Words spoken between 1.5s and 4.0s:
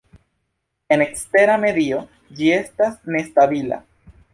medio ĝi estas nestabila.